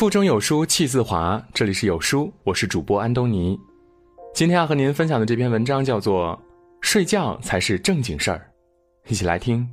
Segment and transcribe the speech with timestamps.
[0.00, 3.60] 腹中有书气自华，这里是有书，我是主播安东尼。
[4.32, 6.34] 今天要和您分享的这篇文章叫做
[6.80, 8.38] 《睡觉才是正经事儿》，
[9.12, 9.68] 一起来听。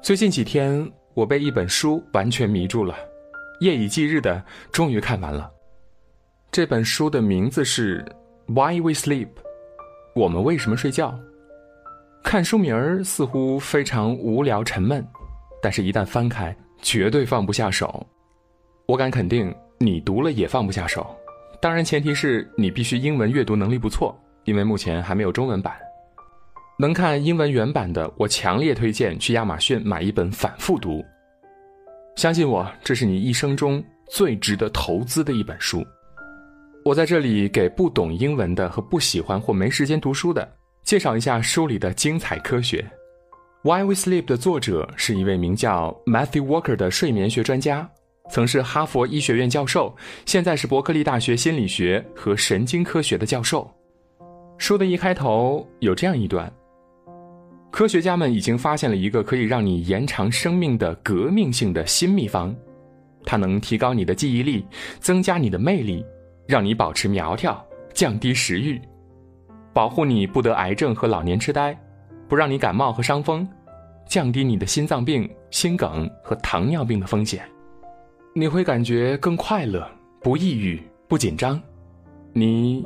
[0.00, 2.94] 最近几天，我被一本书完全迷住了，
[3.58, 5.50] 夜以继日的，终于看完了。
[6.52, 8.04] 这本书的名字是
[8.52, 9.26] 《Why We Sleep》，
[10.14, 11.18] 我们为什么睡觉？
[12.28, 15.02] 看书名儿似乎非常无聊沉闷，
[15.62, 18.06] 但是，一旦翻开，绝对放不下手。
[18.84, 21.06] 我敢肯定，你读了也放不下手。
[21.58, 24.14] 当然，前提是你必须英文阅读能力不错，
[24.44, 25.74] 因为目前还没有中文版。
[26.78, 31.02] 能看英文原版的，我强烈推荐去亚马逊买一本反复读。
[32.14, 35.82] 相信我，这是你一生中最值得投资的一本书。
[36.84, 40.46] 我在这里给不懂英文的和不喜欢或没时间读书的。
[40.88, 42.82] 介绍一下书里的精彩科学。
[43.62, 47.86] 《Why We Sleep》的作者是一位名叫 Matthew Walker 的睡眠学专家，
[48.30, 53.70] 曾是哈佛医学院教授，现在是伯克利大学心理学和神经科学的教授。
[54.56, 56.50] 书的一开头有这样一段：
[57.70, 62.56] 科学家们已经发现了一个可以让你延长生命的革命性的新秘方，
[63.26, 64.64] 它能提高你的记忆力，
[65.00, 66.02] 增加你的魅力，
[66.46, 67.62] 让你保持苗条，
[67.92, 68.80] 降低食欲。
[69.78, 71.78] 保护你不得癌症和老年痴呆，
[72.26, 73.48] 不让你感冒和伤风，
[74.08, 77.48] 降低你的心脏病、心梗和糖尿病的风险，
[78.34, 79.88] 你会感觉更快乐，
[80.20, 81.62] 不抑郁，不紧张。
[82.32, 82.84] 你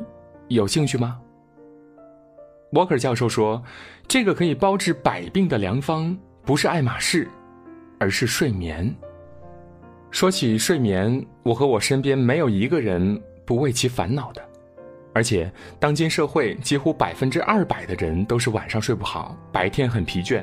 [0.49, 1.19] 有兴趣吗？
[2.73, 3.63] 沃克教授说
[4.07, 7.27] ：“这个可以包治百病的良方，不是爱马仕，
[7.99, 8.95] 而是睡眠。”
[10.13, 14.52] 说起睡眠，我和我身边没有一个人不为其烦恼的。
[15.15, 20.43] 而且，当今社会几乎百分之二百的人都是晚上睡不好，白天很疲倦，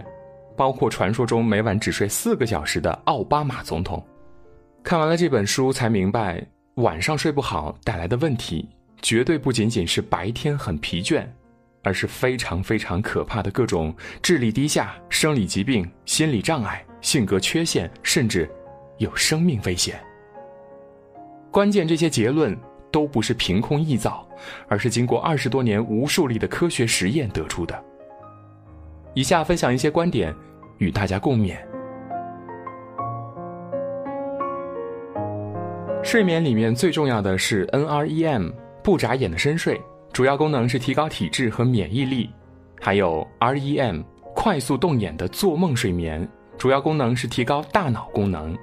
[0.55, 4.05] 包括传说中每晚只睡四个小时的奥巴马总统。
[4.83, 6.45] 看完了这本书，才明白
[6.75, 8.69] 晚上睡不好带来的问题，
[9.01, 11.25] 绝对不仅仅是白天很疲倦，
[11.83, 13.91] 而是非常非常可怕的各种
[14.21, 18.47] 智力低下、生理疾病、心理障碍、性格缺陷，甚至
[18.99, 19.99] 有生命危险。
[21.49, 22.55] 关键这些结论。
[22.91, 24.27] 都不是凭空臆造，
[24.67, 27.83] 而是经过二十多年无数例的科学实验得出的。
[29.13, 30.33] 以下分享一些观点，
[30.77, 31.57] 与大家共勉。
[36.03, 38.51] 睡眠里面最重要的是 NREM，
[38.81, 39.79] 不眨眼的深睡，
[40.13, 42.29] 主要功能是提高体质和免疫力；
[42.79, 48.57] 还有 REM，快速动眼的做梦睡眠，主要功能是提高大脑功能。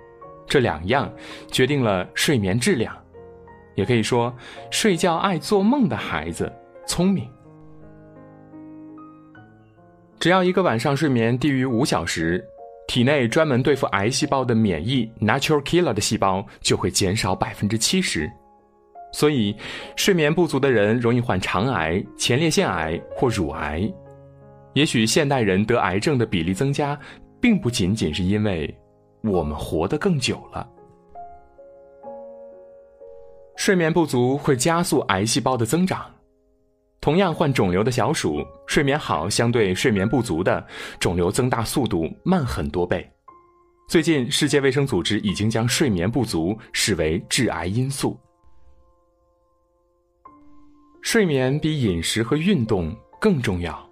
[0.49, 1.13] 这两样
[1.51, 2.97] 决定了睡眠质量。
[3.77, 4.35] 也可以说，
[4.71, 6.53] 睡觉爱做梦的孩子
[6.87, 7.29] 聪明。
[10.19, 12.45] 只要一个晚上睡眠低于五小时，
[12.89, 18.29] 体内专门对付癌细胞的免疫 （natural killer） 的细胞就会减少百分之七十。
[19.13, 19.55] 所以，
[19.95, 23.89] 睡眠不足的人容易患肠癌、前列腺癌或乳癌。
[24.73, 26.99] 也许现代人得癌症的比例增加，
[27.41, 28.75] 并不仅仅是因为
[29.23, 30.69] 我们活得更久了。
[33.67, 36.09] 睡眠不足会加速癌细胞的增长。
[37.01, 40.65] 同样患肿瘤的小鼠，睡眠好相对睡眠不足的
[41.01, 43.05] 肿瘤增大速度慢很多倍。
[43.89, 48.17] 最近，世界卫生组织已经将睡眠不足视为致癌因素。
[51.03, 53.85] 睡眠比饮食和运动更重要。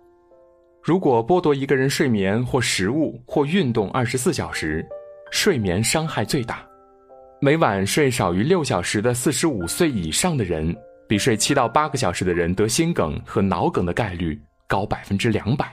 [0.85, 4.87] 如果剥夺一个人睡眠或食物或运动二十四小时，
[5.33, 6.65] 睡眠伤害最大。
[7.41, 10.75] 每晚睡少于六小时的四十五岁以上的人，
[11.07, 15.71] 比睡七到八个小时的人得心梗和脑梗的概率高百分之两百。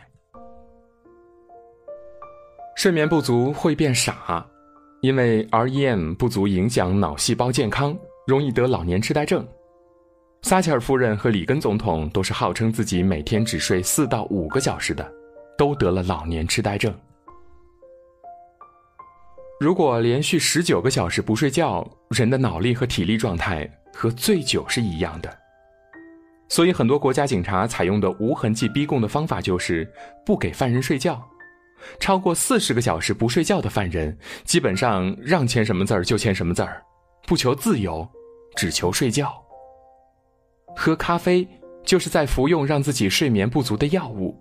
[2.75, 4.45] 睡眠不足会变傻，
[5.01, 9.47] 因为 REM 不足影响脑细胞健康，容易得老年痴呆症。
[10.41, 15.09] 撒切尔夫人和里根总统都是号称自己每天只睡四到五个小时的，
[15.57, 16.93] 都得了老年痴呆症。
[19.61, 25.31] 如果连续十九个小时不睡觉，人的脑力和体力状态和醉酒是一样的。
[26.49, 29.87] 所以，很多国家警察采用的无痕迹逼供的方法就是
[30.25, 31.23] 不给犯人睡觉。
[31.99, 36.81] 超过四十个小时不睡觉的犯人，基本上让签什么字儿就签什么字儿，
[37.27, 38.09] 不求自由，
[38.55, 39.31] 只求睡觉。
[40.75, 41.47] 喝咖啡
[41.85, 44.35] 就是在服用让自己睡眠不足的药物。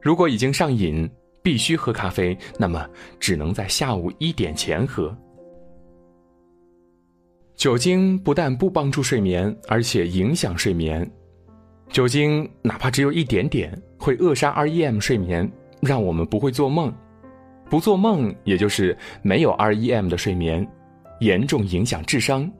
[0.00, 1.06] 如果已经上瘾。
[1.46, 2.84] 必须喝咖啡，那么
[3.20, 5.16] 只能在下午一点前喝。
[7.54, 11.08] 酒精不但不帮助睡眠，而且影响睡眠。
[11.88, 15.48] 酒精哪怕只有一点点，会扼杀 REM 睡眠，
[15.80, 16.92] 让我们不会做梦。
[17.70, 20.66] 不做梦，也就是没有 REM 的睡眠，
[21.20, 22.50] 严重影响智商。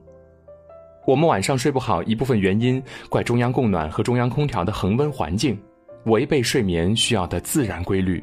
[1.08, 2.80] 我们晚上睡不好，一部分原因
[3.10, 5.58] 怪中央供暖和中央空调的恒温环境，
[6.04, 8.22] 违背睡眠需要的自然规律。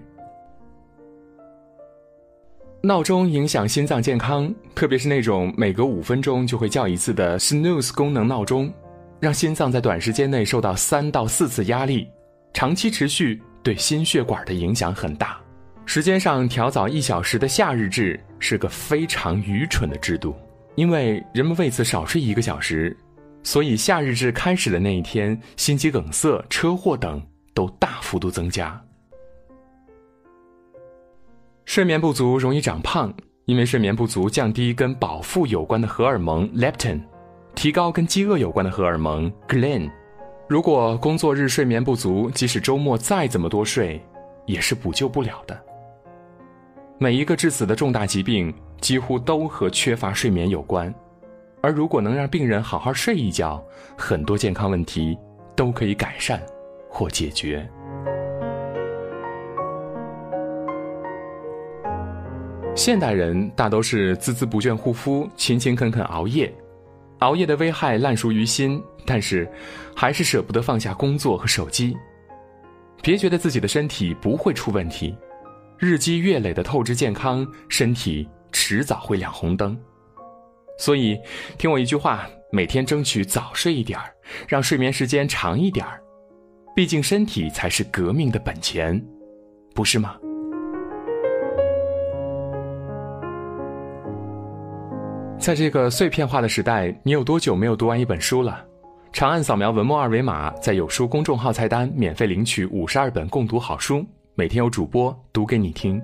[2.86, 8.70] 闹钟影响心脏健康，特别是那种每隔五分钟就会叫一次的 snooze 功能闹钟，
[9.22, 12.10] 让心脏在短时间内受到三到四次压力，
[12.54, 15.40] 长期持续对心血管的影响很大。
[15.86, 20.36] 时间上调早一小时的夏日制是个非常愚蠢的制度，
[20.76, 22.94] 因为人们为此少睡一个小时，
[23.44, 28.78] 所以夏日制开始的那一天，心肌梗塞、车祸等都大幅度增加。
[31.66, 33.12] 睡眠不足容易长胖，
[33.46, 37.02] 因为睡眠不足降低跟饱腹有关的荷尔蒙 leptin，
[37.56, 39.90] 提高跟饥饿有关的荷尔蒙 ghrelin。
[40.48, 44.00] 如果工作日睡眠不足，即使周末再怎么多睡，
[44.46, 45.58] 也是补救不了的。
[47.00, 50.94] 每一个致死的重大疾病几乎都和缺乏睡眠有关，
[51.62, 53.64] 而如果能让病人好好睡一觉，
[53.98, 55.18] 很多健康问题
[55.56, 56.42] 都可以改善
[56.90, 57.68] 或解决。
[62.76, 66.52] 现代人大都是孜孜不倦护肤、勤勤恳恳熬夜，
[67.20, 69.48] 熬夜的危害烂熟于心，但是
[69.96, 71.96] 还是舍不得放下工作和手机。
[73.04, 75.16] 别觉得自己的身体不会出问题，
[75.78, 79.80] 日积月累的透支健康，身体迟早会亮红灯。
[80.80, 81.16] 所以，
[81.60, 84.12] 听我一句话，每天争取早睡一点儿，
[84.48, 86.02] 让睡眠时间长一点儿。
[86.76, 89.00] 毕竟身体才是革命的本钱，
[89.76, 90.18] 不是吗？
[95.44, 98.64] 在这个碎片化的时代，你有多久没有读完一本书了？
[99.12, 104.06] 长按扫描文末二维码，在有书公众号菜单免费领取五十二本共读好书，
[104.36, 106.02] 每天有主播读给你听。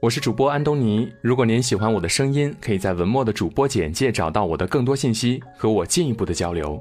[0.00, 1.12] 我是主播安东尼。
[1.20, 6.80] 如果您喜欢我的声音，可以在文末的主播简介找到我的更多信息，和我进一步的交流。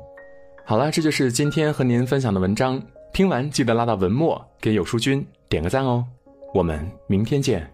[0.63, 2.79] 好了，这就是今天和您分享的文章。
[3.11, 6.05] 听完记得拉到文末给有书君点个赞哦。
[6.53, 7.67] 我们明天见。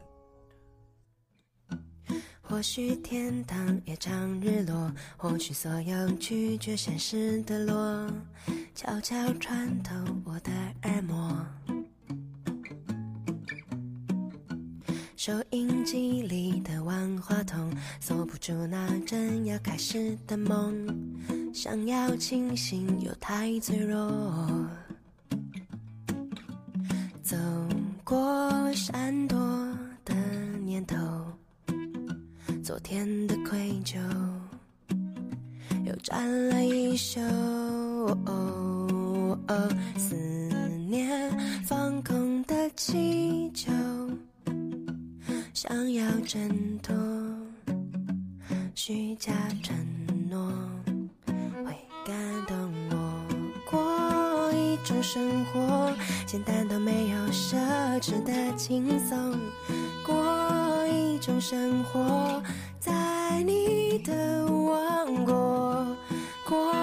[2.53, 8.07] 或许天堂也常日落，或许所有拒绝现实的落，
[8.75, 10.51] 悄悄穿透我的
[10.83, 11.44] 耳膜。
[15.15, 20.88] 收音机里的万花筒锁不住那正要开始的梦，
[21.55, 24.69] 想要清醒又太脆弱。
[27.23, 27.35] 走
[28.03, 29.38] 过山多
[32.74, 34.00] 昨天的愧疚
[35.86, 37.20] 又沾了一宿，
[39.96, 40.16] 思
[40.90, 41.31] 念
[41.66, 43.72] 放空的气球，
[45.54, 46.96] 想要挣脱
[48.74, 49.31] 虚假
[49.62, 49.78] 承
[50.28, 50.52] 诺，
[51.28, 52.16] 会感
[52.48, 53.24] 动我。
[53.70, 55.94] 过一种生活，
[56.25, 57.56] 简单到没有奢
[58.02, 59.38] 侈的轻松。
[60.04, 60.16] 过
[61.25, 62.44] 种生活，
[62.81, 62.92] 在
[63.44, 65.34] 你的王国；
[66.46, 66.74] 过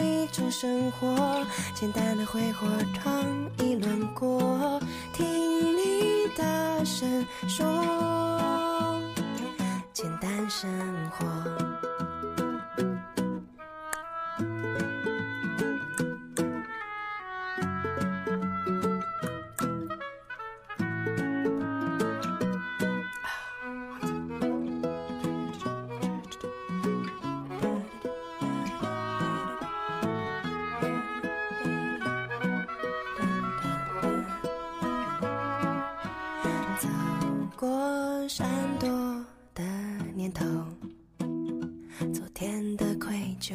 [0.00, 1.46] 一种生活，
[1.76, 3.24] 简单的挥霍尝
[3.60, 4.80] 一轮廓，
[5.12, 5.24] 听
[5.76, 6.44] 你大
[6.82, 9.00] 声说，
[9.92, 10.68] 简单生
[11.12, 11.24] 活。
[37.56, 38.48] 过闪
[38.78, 38.88] 躲
[39.54, 39.62] 的
[40.14, 40.44] 念头，
[42.12, 43.54] 昨天的愧疚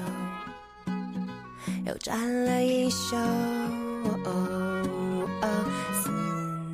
[1.86, 3.16] 又沾了一宿，
[5.94, 6.10] 思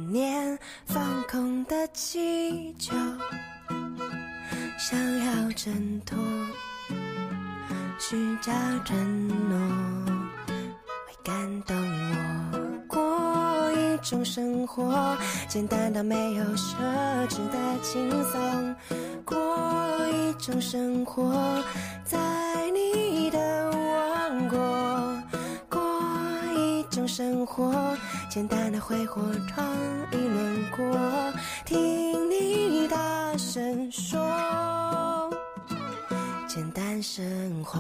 [0.10, 2.96] 念放空的气球，
[4.78, 6.18] 想要挣脱
[8.00, 8.52] 虚假
[8.86, 9.58] 承诺，
[10.48, 12.05] 会感动。
[14.06, 16.76] 种生活，简单到没有奢
[17.28, 18.76] 侈的轻松。
[19.26, 19.36] 过
[20.08, 21.34] 一种生活，
[22.04, 22.20] 在
[22.70, 24.60] 你的王国。
[25.68, 25.82] 过
[26.56, 27.98] 一种生活，
[28.30, 29.68] 简单的挥霍创
[30.12, 30.86] 意轮廓。
[31.66, 35.34] 听你大声说，
[36.48, 37.24] 简单生
[37.64, 37.80] 活。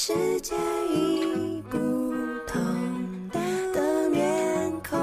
[0.00, 0.54] 世界
[0.94, 1.76] 已不
[2.46, 4.96] 同的面孔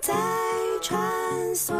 [0.00, 0.12] 在
[0.82, 1.00] 穿
[1.54, 1.72] 梭。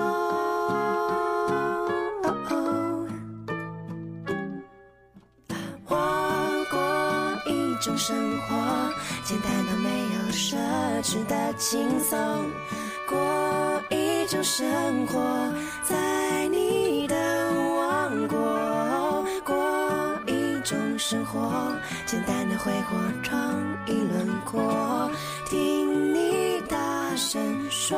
[5.88, 8.54] 我过一种生活
[9.24, 10.54] 简单到没有奢
[11.02, 12.16] 侈的轻松。
[13.08, 15.20] 过一种生活
[21.14, 21.72] 生活，
[22.06, 23.38] 简单的挥霍，创
[23.86, 25.08] 意轮廓，
[25.48, 27.96] 听你大声说，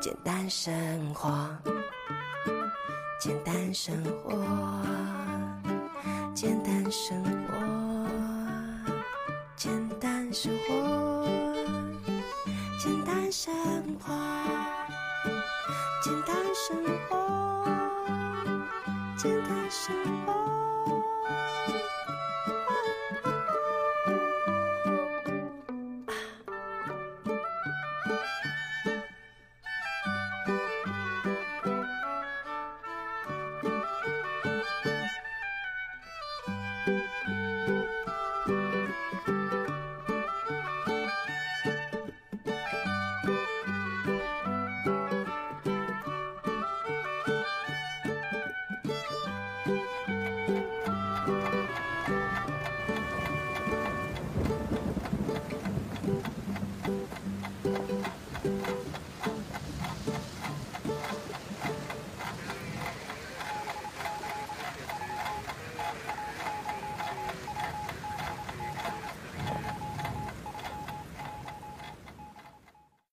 [0.00, 1.30] 简单生活。
[3.20, 3.94] 简单生
[4.24, 4.32] 活，
[6.34, 7.54] 简单生活，
[9.54, 11.24] 简单生活，
[12.80, 13.54] 简单生
[14.00, 14.12] 活，
[16.02, 16.76] 简单生
[17.08, 17.16] 活，
[19.16, 19.94] 简单生
[20.26, 20.49] 活。